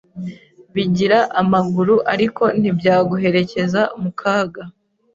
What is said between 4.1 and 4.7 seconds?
kaga,